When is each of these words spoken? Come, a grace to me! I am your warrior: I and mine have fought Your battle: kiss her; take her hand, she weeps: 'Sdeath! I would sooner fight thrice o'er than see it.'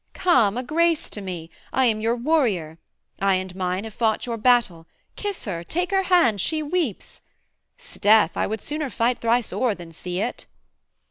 Come, 0.15 0.57
a 0.57 0.63
grace 0.63 1.11
to 1.11 1.21
me! 1.21 1.51
I 1.71 1.85
am 1.85 2.01
your 2.01 2.15
warrior: 2.15 2.79
I 3.19 3.35
and 3.35 3.55
mine 3.55 3.83
have 3.83 3.93
fought 3.93 4.25
Your 4.25 4.35
battle: 4.35 4.87
kiss 5.15 5.45
her; 5.45 5.63
take 5.63 5.91
her 5.91 6.01
hand, 6.01 6.41
she 6.41 6.63
weeps: 6.63 7.21
'Sdeath! 7.77 8.35
I 8.35 8.47
would 8.47 8.61
sooner 8.61 8.89
fight 8.89 9.21
thrice 9.21 9.53
o'er 9.53 9.75
than 9.75 9.91
see 9.91 10.19
it.' 10.19 10.47